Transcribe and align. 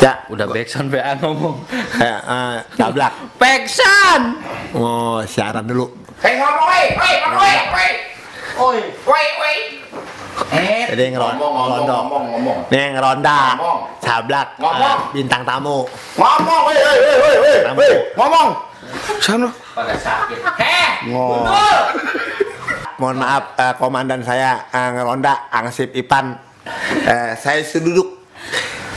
Ya, 0.00 0.16
Udah 0.26 0.48
backsound 0.48 0.88
BA 0.88 1.12
ngomong. 1.20 1.60
eh, 2.00 2.08
eh, 2.34 2.56
tablak. 2.74 3.12
Backsound. 3.36 4.40
Oh, 4.72 5.20
siaran 5.22 5.60
dulu. 5.62 5.92
Hei 6.18 6.36
ngomong, 6.36 6.64
woi, 6.64 6.84
woi, 6.94 7.12
ngomong, 7.18 7.36
woi, 7.38 7.56
woi, 7.68 7.90
Oi, 8.60 8.78
woi, 9.04 9.26
woi. 9.36 9.56
eh, 10.52 10.84
Jadi 10.88 11.04
ngeron, 11.12 11.36
Ngomong, 11.36 11.52
ngomong, 11.52 11.84
ngomong, 11.86 12.24
ngomong. 12.32 12.58
Nih 12.68 12.86
ngeronda. 12.92 13.38
Ngomong. 13.54 13.78
Sablak. 14.00 14.48
Ngomong. 14.56 14.96
eh, 14.96 15.12
bintang 15.12 15.42
tamu. 15.44 15.84
Ngomong, 16.16 16.60
woi, 16.64 16.76
woi, 16.76 17.14
woi, 17.36 17.54
Tamu. 17.62 17.78
woi, 17.78 17.92
ngomong. 18.16 18.48
Sana. 19.20 19.48
Pada 19.76 19.94
sakit. 19.94 20.38
Heh, 20.56 20.90
Ngomong. 21.08 21.44
Mohon 22.96 23.16
maaf, 23.16 23.44
eh, 23.54 23.72
komandan 23.76 24.20
saya 24.20 24.64
eh, 24.66 24.88
ngeronda 24.92 25.48
Angsip 25.50 25.92
Ipan. 25.92 26.36
Eh, 27.00 27.32
saya 27.36 27.60
seduduk. 27.60 28.16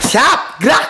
Siap, 0.04 0.60
gerak, 0.60 0.84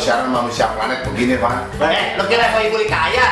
Siaran 0.00 0.34
manusia 0.34 0.66
planet 0.74 1.06
begini, 1.06 1.38
Pak? 1.38 1.78
eh, 1.78 2.18
lu 2.18 2.24
kira 2.26 2.50
kau 2.50 2.62
ibu 2.64 2.78
kaya? 2.90 3.26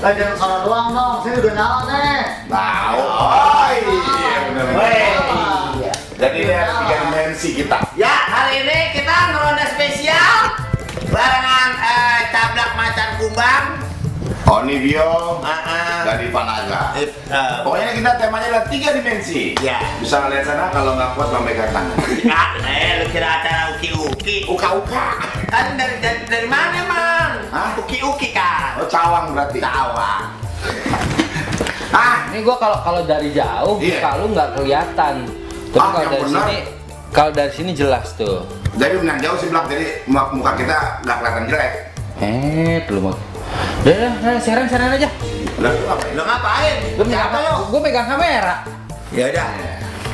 Eh, 0.00 0.12
jangan 0.16 0.36
salah 0.40 0.58
doang 0.64 0.88
dong, 0.96 1.14
sini 1.20 1.36
udah 1.44 1.52
nyala 1.52 1.80
nih. 1.92 2.20
Tahu. 2.48 3.00
Oh, 3.04 3.68
iya, 3.76 4.32
benar. 4.48 4.66
Weh. 4.72 5.12
Jadi 6.16 6.36
ini 6.44 6.52
ada 6.52 6.72
tiga 6.84 6.96
dimensi 7.04 7.48
kita. 7.56 7.78
Ya, 7.96 8.12
hari 8.28 8.64
ini 8.64 8.78
kita 8.96 9.16
ngeronda 9.32 9.64
spesial 9.72 10.36
barengan 11.12 11.70
eh, 11.80 12.20
cablak 12.32 12.70
macan 12.76 13.08
kumbang. 13.20 13.79
Oni 14.50 14.82
Bio 14.82 15.38
Ah, 15.40 15.62
ah. 15.62 15.98
dan 16.02 16.18
Ivan 16.20 16.42
Aga. 16.42 16.82
Eh, 16.98 17.06
eh, 17.06 17.62
Pokoknya 17.62 17.94
kita 17.94 18.10
temanya 18.18 18.46
adalah 18.50 18.64
tiga 18.66 18.88
dimensi. 18.90 19.54
Ya. 19.62 19.78
Bisa 19.96 20.18
ngeliat 20.20 20.42
sana 20.42 20.74
kalau 20.74 20.98
nggak 20.98 21.14
kuat 21.14 21.28
memegang 21.30 21.70
tangan. 21.70 21.96
Ah, 22.34 22.50
eh, 22.60 22.98
lu 22.98 23.06
kira 23.08 23.28
acara 23.30 23.70
uki-uki? 23.72 24.50
Uka-uka. 24.50 25.06
Kan 25.46 25.78
dari, 25.78 26.02
dari, 26.02 26.20
dari 26.26 26.46
mana, 26.46 26.82
Mang? 26.82 27.32
Hah? 27.48 27.78
Uki-uki 27.78 28.34
kan? 28.34 28.74
Oh, 28.76 28.86
cawang 28.86 29.30
berarti. 29.30 29.58
Tawang. 29.60 30.24
Ah, 31.90 32.22
Ini 32.30 32.46
gua 32.46 32.54
kalau 32.54 32.78
kalau 32.80 33.02
dari 33.02 33.34
jauh 33.34 33.74
muka 33.74 34.10
lu 34.16 34.30
nggak 34.30 34.54
kelihatan. 34.54 35.26
Tapi 35.68 35.74
Ah, 35.76 35.90
kalau 35.90 35.98
yang 36.00 36.12
dari 36.12 36.22
benar. 36.22 36.38
sini 36.40 36.56
kalau 37.10 37.30
dari 37.32 37.50
sini 37.50 37.70
jelas 37.74 38.14
tuh. 38.14 38.46
jadi 38.72 38.94
menang 38.96 39.18
jauh 39.18 39.34
sih 39.36 39.50
belak. 39.50 39.66
Jadi 39.66 39.86
muka 40.06 40.54
kita 40.54 40.76
nggak 41.02 41.16
kelihatan 41.18 41.44
jelek. 41.46 41.72
Eh, 42.20 42.78
lu 42.86 43.00
mau. 43.02 43.14
Udah, 43.80 44.12
udah, 44.20 44.40
siaran 44.40 44.66
siaran 44.68 44.92
aja. 44.92 45.08
Lah? 45.60 45.72
Lu 46.12 46.22
ngapain? 46.22 46.76
Gue 46.96 47.04
megang, 47.04 47.28
Siapa 47.28 47.36
lu? 47.40 47.54
gua 47.68 47.80
megang 47.80 48.08
kamera. 48.08 48.54
Ya 49.12 49.24
udah. 49.28 49.48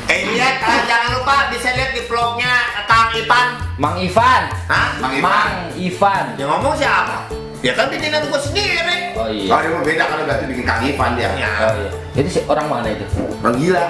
Eh 0.07 0.23
lihat, 0.23 0.55
eh, 0.63 0.81
jangan 0.87 1.19
lupa 1.19 1.51
bisa 1.51 1.75
lihat 1.75 1.91
di 1.91 2.01
vlognya 2.07 2.53
Kang 2.87 3.11
Ipan. 3.11 3.47
Mang 3.75 3.99
Ivan. 3.99 4.43
Hah? 4.71 4.95
Mang 5.03 5.13
Ivan. 5.13 5.23
Mang 5.23 5.51
Ivan. 5.75 6.25
Yang 6.39 6.49
ngomong 6.55 6.75
siapa? 6.79 7.17
Ya 7.59 7.73
kan 7.75 7.91
bikinan 7.91 8.23
gua 8.31 8.39
sendiri. 8.39 9.11
Oh 9.19 9.27
iya. 9.27 9.51
Oh, 9.51 9.59
dia 9.59 9.69
mau 9.73 9.83
beda 9.83 10.03
kalau 10.07 10.23
berarti 10.23 10.45
bikin 10.47 10.63
Kang 10.63 10.79
Ivan 10.79 11.11
dia. 11.19 11.31
Ya. 11.35 11.51
Oh 11.67 11.73
iya. 11.75 11.89
Itu 12.15 12.29
si 12.31 12.39
orang 12.47 12.67
mana 12.71 12.87
itu? 12.91 13.03
Orang 13.43 13.55
gila. 13.59 13.83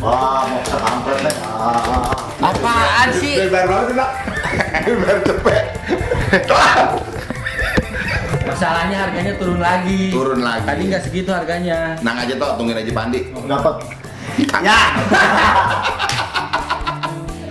Wah, 0.00 0.48
mau 0.48 0.60
sekampret 0.64 1.18
nih. 1.28 1.34
Ah. 1.44 2.16
Apaan 2.40 3.08
sih? 3.20 3.36
Lebar 3.36 3.68
banget 3.68 4.00
Nak. 4.00 4.10
Lebar 4.88 5.16
cepet. 5.28 5.64
Masalahnya 8.60 9.08
harganya 9.08 9.32
turun 9.40 9.56
lagi. 9.56 10.12
Turun 10.12 10.44
lagi. 10.44 10.68
Tadi 10.68 10.82
nggak 10.92 11.02
segitu 11.08 11.32
harganya. 11.32 11.96
Nang 12.04 12.20
aja 12.20 12.36
toh, 12.36 12.60
tungguin 12.60 12.76
aja 12.76 12.92
Pandi. 12.92 13.32
Dapat. 13.32 13.74
Ya. 14.60 14.76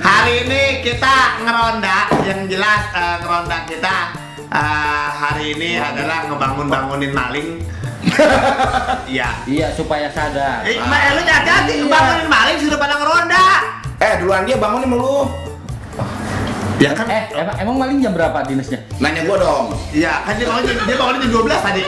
Hari 0.06 0.46
ini 0.46 0.86
kita 0.86 1.42
ngeronda, 1.42 2.14
yang 2.30 2.46
jelas 2.46 2.94
eh, 2.94 3.18
ngeronda 3.26 3.58
kita 3.66 3.96
eh, 4.54 5.10
hari 5.18 5.58
ini 5.58 5.82
adalah 5.82 6.30
ngebangun-bangunin 6.30 7.10
maling. 7.10 7.58
Iya. 9.10 9.34
Iya 9.50 9.74
supaya 9.74 10.14
sadar. 10.14 10.62
Eh, 10.62 10.78
Mbak, 10.78 11.02
eh, 11.02 11.12
lu 11.18 11.22
hati-hati 11.26 11.72
Iya. 11.74 11.82
ngebangunin 11.90 12.30
maling 12.30 12.58
sudah 12.62 12.78
pada 12.78 13.02
ngeronda. 13.02 13.46
Eh, 13.98 14.14
duluan 14.22 14.46
dia 14.46 14.62
bangun 14.62 14.86
nih 14.86 14.94
lu. 14.94 15.49
Ya 16.80 16.96
kan? 16.96 17.06
Eh, 17.06 17.24
emang, 17.36 17.56
emang 17.60 17.76
maling 17.78 18.00
jam 18.00 18.16
berapa 18.16 18.40
dinasnya? 18.48 18.80
Nanya 18.98 19.28
gua 19.28 19.36
dong. 19.38 19.66
Iya, 19.92 20.24
kan 20.24 20.40
dia 20.40 20.48
bangun 20.48 20.64
dia 20.64 20.96
bangun 20.96 21.16
jam 21.20 21.30
12 21.44 21.60
tadi. 21.60 21.84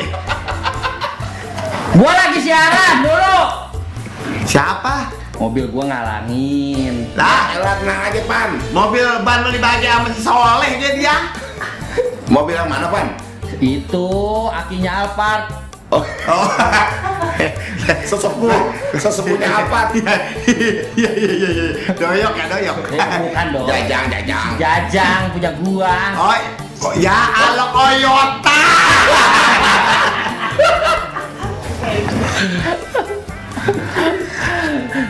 Gua 1.92 2.12
lagi 2.12 2.40
siaran 2.40 2.96
dulu. 3.00 3.40
Siapa? 4.44 4.96
Mobil 5.40 5.66
gua 5.72 5.84
ngalangin. 5.88 7.08
Lah, 7.16 7.56
Elah, 7.56 7.76
tenang 7.80 8.00
aja, 8.04 8.22
Pan. 8.28 8.50
mobil 8.72 9.06
ban 9.24 9.42
lu 9.42 9.50
dibagi 9.50 9.88
sama 9.88 10.08
si 10.12 10.22
Soleh 10.22 10.72
dia 10.78 10.92
dia. 10.94 11.16
Mobil 12.28 12.54
yang 12.54 12.68
mana, 12.68 12.92
Pan? 12.92 13.16
Itu 13.58 14.08
akinya 14.48 15.08
Alphard. 15.08 15.44
Oh, 15.88 16.04
Oh. 16.28 16.48
sesepuh. 18.10 18.62
Sesepuhnya 18.98 19.50
apa? 19.66 19.80
Iya 20.92 21.10
iya 21.18 21.32
iya 21.34 21.50
iya. 21.50 21.68
Doyok 21.96 22.34
ya 22.36 22.46
doyok. 22.52 22.78
Eh, 22.94 23.08
bukan 23.26 23.46
dong. 23.56 23.66
Jajang, 23.68 24.06
jajang. 24.12 24.52
Jajang 24.60 25.22
punya 25.34 25.52
gua. 25.64 25.96
Oh, 26.18 26.38
oh 26.90 26.94
ya 27.00 27.18
alok 27.32 27.72
Oyota. 27.74 28.62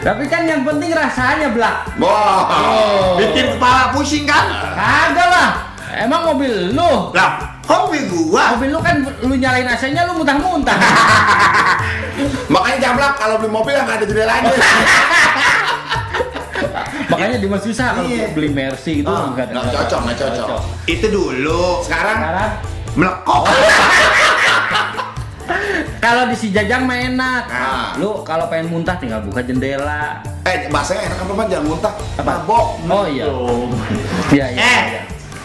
Tapi 0.02 0.24
kan 0.26 0.50
yang 0.50 0.66
penting 0.66 0.98
rasanya, 0.98 1.54
Blak. 1.54 1.86
Wah. 2.02 3.18
Bikin 3.22 3.58
kepala 3.58 3.94
pusing 3.94 4.26
kan? 4.26 4.50
Kagak 4.50 5.28
lah. 5.30 5.50
Emang 5.94 6.34
mobil 6.34 6.74
lu? 6.74 7.14
Lah, 7.14 7.61
hobi 7.72 8.00
gua. 8.08 8.44
Mobil 8.56 8.70
lu 8.70 8.80
kan 8.80 8.96
lu 9.22 9.34
nyalain 9.34 9.64
AC-nya 9.66 10.04
lu 10.04 10.20
muntah-muntah. 10.20 10.76
Makanya 12.54 12.78
jamblak 12.80 13.14
kalau 13.16 13.40
beli 13.40 13.50
mobil 13.50 13.72
yang 13.72 13.88
ada 13.88 14.04
jendelanya. 14.04 14.52
Makanya 17.12 17.38
di 17.38 17.48
Mas 17.48 17.62
susah 17.62 17.92
kalau 17.94 18.08
Iya. 18.08 18.32
beli 18.32 18.50
Mercy 18.50 19.04
gitu 19.04 19.08
Ah, 19.08 19.32
nggak 19.32 19.52
nggak 19.52 19.68
cocok, 19.70 20.00
nggak 20.06 20.18
cocok. 20.18 20.60
Itu 20.86 21.08
dulu. 21.08 21.84
Sekarang 21.84 22.18
Sekarang 22.20 22.52
Melekok. 22.92 23.44
kalau 26.04 26.28
di 26.28 26.36
si 26.36 26.52
Jajang 26.52 26.84
mah 26.84 26.98
enak. 26.98 27.44
Ah. 27.48 27.96
Lu 27.96 28.24
kalau 28.24 28.48
pengen 28.48 28.68
muntah 28.68 28.96
tinggal 28.96 29.20
buka 29.22 29.40
jendela. 29.40 30.20
eh 30.42 30.68
bahasanya 30.68 31.08
enak 31.08 31.18
apa 31.22 31.34
Pan? 31.34 31.48
Jangan 31.48 31.66
muntah. 31.68 31.94
Apa? 32.18 32.32
Mabok. 32.42 32.68
Oh 32.86 33.06
iya. 33.06 33.26
Iya 34.30 34.46
iya. 34.50 34.60
Eh, 34.60 34.82
iya. 34.90 35.02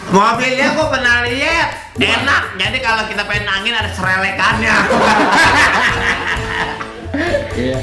Mobilnya 0.09 0.67
gua 0.73 0.87
pernah 0.89 1.15
lihat. 1.23 1.69
Enak. 1.97 2.43
Jadi 2.55 2.77
kalau 2.79 3.03
kita 3.05 3.23
pengen 3.25 3.47
angin 3.47 3.73
ada 3.73 3.89
serelekannya. 3.91 4.75
Iya. 7.57 7.81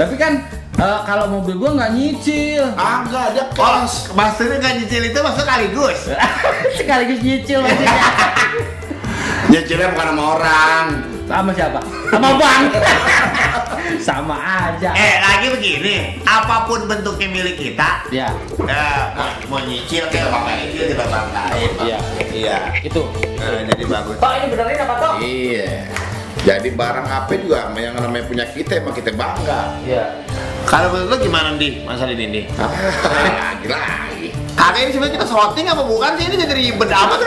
Tapi 0.00 0.16
kan 0.16 0.48
eh, 0.80 1.00
kalau 1.04 1.28
mobil 1.28 1.60
gua 1.60 1.76
nggak 1.76 1.92
nyicil. 1.92 2.64
Agak 2.72 3.36
dia 3.36 3.44
Oh, 3.52 3.84
kos. 3.84 4.08
maksudnya 4.16 4.56
nggak 4.56 4.74
nyicil 4.80 5.02
itu 5.04 5.18
masuk 5.20 5.44
sekaligus. 5.44 5.98
Sekaligus 6.80 7.20
nyicil 7.20 7.60
maksudnya. 7.60 7.92
Nyicilnya 9.52 9.92
bukan 9.92 10.06
sama 10.08 10.22
orang. 10.40 10.84
Sama 11.28 11.50
siapa? 11.52 11.80
Sama 12.08 12.28
Bang. 12.40 12.62
Sama 14.00 14.36
aja. 14.36 14.90
Eh, 14.92 15.16
lagi 15.20 15.46
begini, 15.52 15.96
apa 16.24 16.64
pun 16.64 16.88
bentuknya 16.88 17.28
milik 17.28 17.56
kita, 17.56 18.08
Ya, 18.08 18.32
eh, 18.64 19.00
mau, 19.46 19.60
nyicil 19.60 20.08
kayak 20.08 20.32
bapak 20.32 20.52
nyicil 20.56 20.84
di 20.90 20.94
bapak 20.96 21.30
lain. 21.30 21.70
iya. 21.84 21.98
Iya. 22.30 22.56
Itu. 22.80 23.06
Nah, 23.36 23.62
jadi 23.68 23.84
bagus. 23.84 24.16
Tok 24.16 24.32
ini 24.34 24.46
benerin 24.48 24.78
apa 24.80 24.94
Tok? 24.96 25.14
Iya. 25.20 25.68
Jadi 26.40 26.68
barang 26.72 27.04
apa 27.04 27.32
juga 27.36 27.68
yang 27.76 27.92
namanya 28.00 28.24
punya 28.24 28.44
kita 28.48 28.80
emang 28.80 28.96
kita 28.96 29.12
bangga. 29.12 29.76
Iya. 29.84 30.24
Kalau 30.64 30.88
menurut 30.94 31.08
lo 31.12 31.16
gimana 31.20 31.52
di 31.60 31.84
masalah 31.84 32.16
ini 32.16 32.26
nih? 32.30 32.44
Lagi 32.56 33.66
lagi. 33.76 34.28
Ini 34.80 34.90
sebenarnya 34.92 35.14
kita 35.20 35.26
slotting 35.28 35.66
apa 35.68 35.82
bukan 35.84 36.10
sih 36.16 36.24
ini 36.28 36.36
jadi 36.40 36.54
ribet 36.56 36.88
amat. 36.88 37.18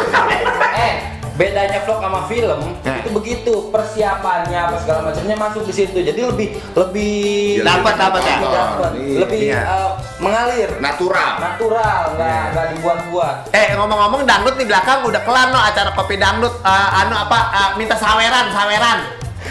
Eh, 0.73 0.93
bedanya 1.33 1.81
vlog 1.81 1.97
sama 1.97 2.29
film 2.29 2.61
Nah. 2.79 3.01
itu 3.01 3.09
begitu 3.09 3.53
persiapannya 3.67 4.53
apa 4.55 4.77
segala 4.77 5.09
macamnya 5.09 5.33
masuk 5.33 5.65
di 5.65 5.73
situ. 5.73 5.97
Jadi 5.97 6.21
lebih 6.21 6.47
lebih 6.71 7.15
Ya, 7.57 7.63
Dapat, 7.67 7.93
dapat 7.97 8.21
ya? 8.21 8.35
lebih 8.35 8.49
dapat, 8.51 8.91
Iya. 8.93 9.17
lebih 9.19 9.39
Iya. 9.43 9.61
eh, 9.61 9.91
mengalir, 10.19 10.69
Natural. 10.77 11.31
natural, 11.39 12.01
nggak 12.13 12.43
nggak 12.53 12.65
dibuat-buat. 12.71 13.35
Eh 13.49 13.67
ngomong-ngomong 13.73 14.21
dangdut 14.23 14.55
di 14.55 14.65
belakang 14.65 15.01
udah 15.03 15.21
kelar 15.21 15.49
no 15.49 15.57
acara 15.57 15.89
kopi 15.91 16.15
dangdut 16.15 16.53
eh, 16.55 16.99
anu 16.99 17.15
apa 17.15 17.39
eh, 17.51 17.69
minta 17.75 17.95
saweran 17.95 18.45
saweran. 18.49 18.99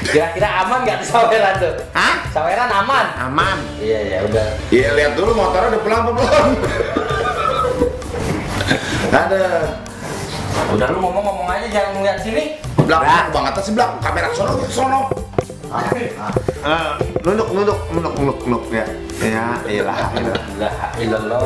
Kira-kira 0.02 0.48
aman 0.62 0.82
nggak 0.82 0.96
tuh 0.98 1.08
saweran 1.10 1.54
tuh? 1.58 1.74
Hah? 1.92 2.14
Saweran 2.28 2.70
aman? 2.70 3.06
Aman. 3.20 3.58
Iya 3.76 3.98
ya 4.08 4.18
udah. 4.22 4.46
Iya 4.68 4.88
lihat 4.94 5.12
dulu 5.14 5.30
motornya 5.32 5.68
udah 5.68 5.80
pulang 5.80 6.00
apa 6.00 6.10
belum? 6.12 6.46
Ada. 9.12 9.44
Udah 10.72 10.86
lu 10.88 10.98
ngomong-ngomong 11.00 11.48
aja 11.48 11.66
jangan 11.68 11.90
ngeliat 12.00 12.18
sini. 12.20 12.44
Belakang 12.82 13.28
banget 13.30 13.52
sih 13.62 13.72
belakang 13.76 13.98
kamera 14.02 14.28
sono 14.34 14.52
sono. 14.68 15.00
Eh, 16.62 16.92
nunduk, 17.24 17.48
nunduk, 17.56 17.78
nunduk, 17.90 18.14
nunduk, 18.20 18.38
nunduk 18.44 18.64
ya. 18.68 18.84
Ya, 19.22 19.46
iyalah. 19.64 19.96
La 20.60 20.70
ilallah. 21.00 21.40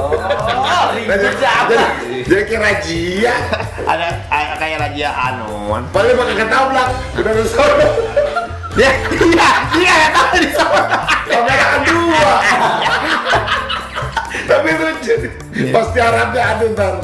Jadi, 1.07 1.29
jadi, 1.69 1.87
jadi 2.25 2.43
kayak 2.49 2.61
rajia. 2.65 3.35
Ada 3.85 4.07
ada 4.33 4.55
kayak 4.59 4.79
raja 4.81 5.09
Anon. 5.13 5.83
Paling 5.93 6.17
pakai 6.17 6.35
ketabrak. 6.41 6.89
Udah 7.21 7.33
sono. 7.47 7.89
Ya, 8.77 8.93
iya, 9.09 9.51
iya, 9.77 9.95
ya 10.05 10.09
tahu 10.13 10.37
di 10.37 10.51
sana. 10.53 10.83
Kamera 11.25 11.67
kedua. 11.81 12.35
Tapi 14.47 14.69
lucu. 14.75 15.15
Pasti 15.73 15.99
harapnya 16.01 16.43
ada 16.57 16.65
ntar. 16.75 16.95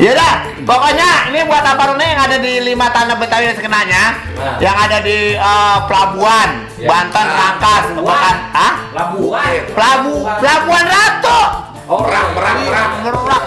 Ya 0.00 0.16
dah, 0.16 0.34
pokoknya 0.64 1.28
ini 1.28 1.44
buat 1.44 1.60
apa 1.60 1.92
Rune 1.92 2.00
yang 2.00 2.24
ada 2.24 2.40
di 2.40 2.56
lima 2.64 2.88
tanah 2.88 3.20
Betawi 3.20 3.52
sekenanya, 3.52 4.16
Nah. 4.32 4.56
yang 4.56 4.72
ada 4.72 5.04
di 5.04 5.36
eh, 5.36 5.78
Pelabuhan, 5.84 6.64
Ya. 6.80 6.88
Banten, 6.88 7.26
Rangkas, 7.28 7.84
Pelabuhan. 7.92 8.36
Ah? 8.56 8.74
Labuan. 8.96 9.52
Pelabu, 9.76 10.14
Pelabuhan 10.40 10.84
Ratu. 10.88 11.40
Oh, 11.84 12.00
Merak, 12.00 12.26
merak, 12.32 12.54
merak. 12.64 12.88
Merak. 13.04 13.42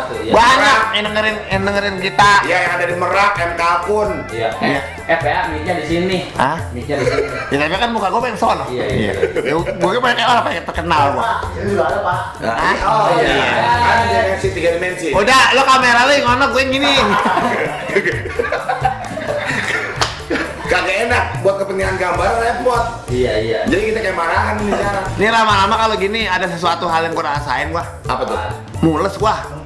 Iya. 0.93 1.01
Yang 1.01 1.05
dengerin 1.09 1.37
yang 1.49 1.61
dengerin 1.65 1.95
kita. 1.97 2.31
Iya 2.45 2.57
yang 2.61 2.71
ada 2.77 2.85
di 2.85 2.95
Merak, 3.01 3.33
MK 3.33 3.61
Akun. 3.65 4.09
Iya. 4.29 4.49
Eh, 4.61 4.81
eh 5.09 5.17
PA 5.17 5.41
mic-nya 5.49 5.73
di 5.81 5.85
sini. 5.89 6.17
Hah? 6.37 6.57
Mic-nya 6.69 6.95
di 7.01 7.05
sini. 7.09 7.27
Ya 7.49 7.57
tapi 7.65 7.75
kan 7.81 7.89
muka 7.89 8.07
gue 8.13 8.21
pengen 8.21 8.37
sono. 8.37 8.65
Iya, 8.69 8.85
iya. 8.93 9.11
Ya, 9.41 9.53
gue 9.57 9.89
pengen 9.97 10.17
kayak 10.21 10.29
orang 10.29 10.43
pengen 10.45 10.63
terkenal 10.69 11.01
gua. 11.17 11.25
Hah? 11.25 12.75
Oh 12.85 13.07
iya. 13.17 13.33
iya. 13.33 13.73
Kan 13.81 13.97
dimensi 14.05 14.47
tiga 14.53 14.69
dimensi. 14.77 15.07
Udah, 15.17 15.43
lo 15.57 15.61
kamera 15.65 16.01
lo 16.05 16.11
yang 16.13 16.25
ngono, 16.29 16.45
gue 16.53 16.61
yang 16.61 16.71
gini. 16.77 16.93
Kagak 20.69 20.97
enak 21.09 21.23
buat 21.41 21.55
kepentingan 21.61 21.97
gambar 21.97 22.29
repot. 22.37 22.83
Iya 23.09 23.33
iya. 23.41 23.59
Jadi 23.65 23.81
kita 23.93 23.99
kayak 24.01 24.17
marahan 24.17 24.61
nih 24.61 24.73
sekarang. 24.77 25.05
Ini 25.17 25.27
lama-lama 25.29 25.75
kalau 25.77 25.95
gini 25.97 26.21
ada 26.29 26.45
sesuatu 26.45 26.85
hal 26.85 27.09
yang 27.09 27.13
gue 27.17 27.25
rasain 27.25 27.73
gua. 27.73 27.81
Apa 28.05 28.23
tuh? 28.29 28.37
Mules 28.85 29.17
gua. 29.17 29.62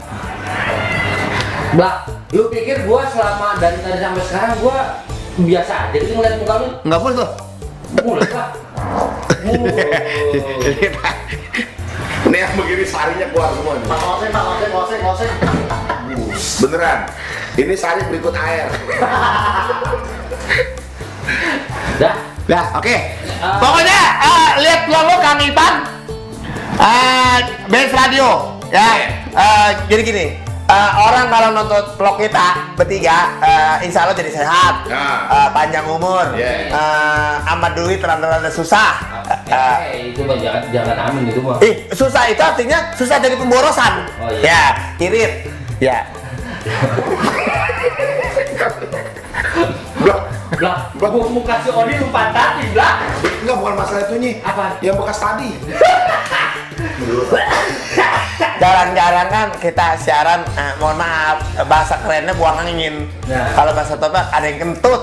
Bah, 1.75 2.07
lu 2.31 2.47
pikir 2.47 2.87
gua 2.87 3.03
selama 3.11 3.59
dari 3.59 3.75
tadi 3.83 3.99
sampai 3.99 4.23
sekarang 4.23 4.55
gua 4.63 5.03
biasa 5.35 5.91
aja 5.91 5.97
gitu 5.99 6.15
ngeliat 6.15 6.39
muka 6.39 6.55
lu? 6.63 6.67
Enggak 6.87 6.99
mules 7.03 7.15
tuh. 7.19 7.31
Mulus 8.03 8.31
lah. 8.31 8.49
Mulus. 9.47 9.75
Ini 12.27 12.43
yang 12.43 12.51
begini 12.59 12.83
sarinya 12.83 13.27
keluar 13.31 13.55
semua 13.55 13.79
nih. 13.79 13.87
Beneran. 16.63 16.99
Ini 17.57 17.73
sari 17.75 18.01
berikut 18.07 18.35
air. 18.35 18.67
Dah. 22.01 22.15
Dah, 22.47 22.79
oke. 22.79 22.95
Pokoknya 23.59 23.99
eh, 24.23 24.49
lihat 24.63 24.87
lo 24.87 25.19
Kang 25.19 25.35
Ipan. 25.43 25.83
Eh, 26.79 27.37
Benz 27.67 27.91
Radio, 27.91 28.55
ya. 28.71 29.19
Eh, 29.35 29.69
jadi 29.91 30.01
gini, 30.07 30.46
eh, 30.67 30.91
orang 30.97 31.25
kalau 31.27 31.49
nonton 31.51 31.81
vlog 31.95 32.15
kita 32.17 32.47
bertiga, 32.75 33.17
eh, 33.39 33.75
insya 33.83 34.03
Allah 34.03 34.13
jadi 34.13 34.31
sehat, 34.33 34.75
Ya. 34.85 35.05
Eh, 35.27 35.49
panjang 35.51 35.87
umur, 35.87 36.35
Ya. 36.35 36.69
eh, 36.69 37.51
amat 37.55 37.71
duit, 37.73 37.99
rada-rada 37.99 38.51
susah. 38.51 38.99
Eh, 39.27 39.35
Eh, 39.47 39.75
itu 40.11 40.21
mah 40.23 40.35
jangan 40.35 40.63
jangan 40.69 40.95
amin 41.07 41.23
itu 41.27 41.39
mah. 41.39 41.57
Ih, 41.59 41.87
susah 41.91 42.27
itu 42.27 42.39
artinya 42.39 42.91
susah 42.93 43.17
dari 43.17 43.35
pemborosan. 43.35 44.07
Oh, 44.19 44.27
iya. 44.29 44.43
Ya, 44.43 44.61
kirit. 44.95 45.31
Ya. 45.79 45.97
Blok. 49.97 50.21
Lah, 50.57 50.89
gua 50.97 51.09
muka 51.29 51.61
si 51.61 51.69
Odi 51.69 52.01
lu 52.01 52.09
pantatin, 52.09 52.73
lah. 52.73 52.97
Enggak 53.45 53.55
bukan 53.61 53.73
masalah 53.77 54.09
itu 54.09 54.15
nih. 54.17 54.33
Apa? 54.41 54.81
Yang 54.81 54.95
bekas 55.05 55.17
tadi. 55.21 55.49
Jarang-jarang 58.57 59.29
kan 59.29 59.47
kita 59.61 59.97
siaran, 60.01 60.41
eh, 60.57 60.73
mohon 60.81 60.97
maaf, 60.97 61.41
bahasa 61.69 61.97
kerennya 62.01 62.33
buang 62.33 62.57
angin. 62.57 63.05
Nah. 63.29 63.53
Kalau 63.53 63.71
bahasa 63.73 63.93
tobat 63.97 64.25
ada 64.33 64.45
yang 64.49 64.59
kentut. 64.61 65.01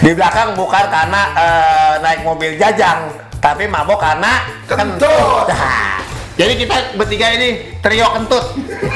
Di 0.00 0.12
belakang 0.16 0.56
bukan 0.56 0.84
karena 0.88 1.22
eh, 1.36 1.92
naik 2.04 2.20
mobil 2.24 2.56
jajang, 2.60 3.08
tapi 3.40 3.64
mabok 3.68 4.00
karena 4.00 4.60
Kentut. 4.70 5.50
Nah, 5.50 5.98
jadi 6.40 6.52
kita 6.54 6.76
bertiga 6.94 7.26
ini 7.34 7.74
trio 7.82 8.06
kentut. 8.14 8.44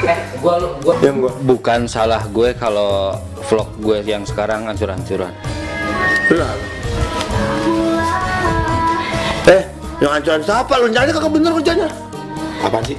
Eh, 0.07 0.19
gua 0.39 0.55
lu 0.63 0.69
gua. 0.85 1.33
Bukan 1.43 1.91
salah 1.91 2.23
gue 2.31 2.55
kalau 2.55 3.19
vlog 3.51 3.69
gue 3.83 3.99
yang 4.07 4.23
sekarang 4.23 4.71
hancur-hancuran. 4.71 5.35
Eh, 6.31 6.84
yang 10.05 10.13
ancuran 10.15 10.41
siapa? 10.41 10.73
Lu 10.77 10.87
nyari 10.87 11.11
kagak 11.11 11.33
bener 11.33 11.51
kerjanya. 11.57 11.89
Apaan 12.61 12.85
sih? 12.85 12.97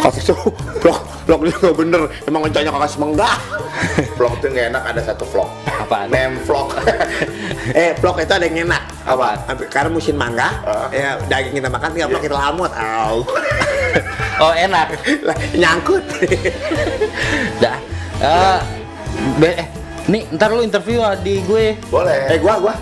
Kata 0.00 0.20
tuh, 0.22 0.38
vlog, 0.80 0.96
vlog 1.24 1.40
dia 1.44 1.56
nggak 1.56 1.76
bener. 1.76 2.00
Emang 2.24 2.40
ngencanya 2.44 2.70
kagak 2.70 2.90
semenggah. 2.90 3.36
Vlog 4.16 4.32
itu 4.36 4.46
nggak 4.48 4.66
enak 4.72 4.82
ada 4.86 5.00
satu 5.02 5.24
vlog. 5.24 5.48
Apaan? 5.66 6.08
Mem 6.08 6.40
vlog. 6.44 6.72
eh, 7.76 7.92
vlog 7.96 8.16
itu 8.16 8.32
ada 8.32 8.44
yang 8.44 8.68
enak. 8.68 8.82
Apaan? 9.04 9.36
Karena 9.68 9.90
musim 9.90 10.16
mangga, 10.16 10.48
Ah. 10.64 10.88
ya 10.88 11.16
daging 11.26 11.52
kita 11.54 11.68
makan 11.68 11.88
tinggal 11.92 12.08
vlog 12.12 12.22
kita 12.22 12.36
lamut. 12.36 12.72
Au. 12.72 13.16
Oh 14.36 14.52
enak. 14.52 14.92
Nyangkut. 15.56 16.04
Dah. 17.64 17.80
Eh, 18.20 18.58
be- 19.40 19.56
eh, 19.56 19.68
nih 20.06 20.28
ntar 20.28 20.52
lu 20.52 20.60
interview 20.60 21.00
di 21.24 21.40
gue. 21.40 21.72
Boleh. 21.88 22.28
eh, 22.28 22.36
gua, 22.36 22.60
gua. 22.60 22.74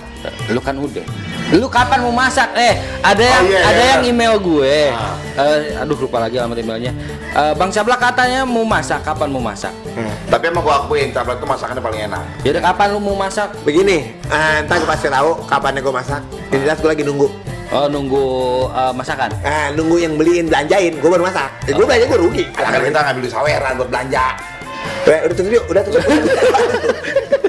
Lu 0.50 0.58
kan 0.58 0.75
udah. 0.75 1.06
Lu 1.52 1.69
kapan 1.69 2.00
mau 2.00 2.14
masak? 2.14 2.56
Eh, 2.56 2.81
ada 3.05 3.20
yang 3.20 3.44
iya, 3.44 3.61
ada 3.61 3.82
iya. 3.82 3.91
yang 3.99 4.02
email 4.08 4.41
gue. 4.41 4.76
Eh, 5.35 5.76
aduh 5.76 5.99
lupa 5.99 6.23
lagi 6.25 6.41
alamat 6.41 6.56
emailnya. 6.62 6.93
Eh, 7.37 7.52
Bang 7.58 7.69
Sablak 7.69 8.00
katanya 8.00 8.49
mau 8.49 8.64
masak. 8.64 9.05
Kapan 9.05 9.29
mau 9.29 9.44
masak? 9.44 9.75
Tapi 10.31 10.50
emang 10.50 10.64
gua 10.64 10.82
akuin 10.82 11.14
tablet 11.14 11.38
itu 11.38 11.46
masakannya 11.46 11.82
paling 11.82 12.00
enak. 12.11 12.23
Yaudah 12.43 12.62
kapan 12.62 12.87
lu 12.96 12.99
mau 12.99 13.14
masak? 13.14 13.52
Begini, 13.62 14.17
eh, 14.26 14.56
ntar 14.67 14.82
gua 14.82 14.96
kasih 14.96 15.11
tahu 15.12 15.31
kapannya 15.46 15.81
gua 15.85 15.94
masak. 16.00 16.23
Yang 16.50 16.61
jelas 16.67 16.79
gua 16.81 16.91
lagi 16.96 17.05
nunggu. 17.06 17.29
Oh 17.75 17.87
nunggu 17.87 18.25
eh, 18.75 18.93
masakan. 18.94 19.31
Eh, 19.44 19.67
nunggu 19.76 19.97
yang 20.00 20.14
beliin 20.18 20.47
belanjain, 20.50 20.99
gua 20.99 21.11
baru 21.18 21.25
masak. 21.28 21.49
Eh, 21.68 21.73
gua 21.76 21.85
belanja 21.87 22.07
gua 22.09 22.21
rugi. 22.25 22.45
Kan 22.57 22.73
kita 22.80 23.00
ngambil 23.04 23.30
saweran 23.30 23.73
buat 23.78 23.88
belanja. 23.92 24.25
Udah 25.04 25.18
tutup 25.30 25.52
yuk, 25.52 25.64
udah 25.68 25.83
tutup. 25.85 26.02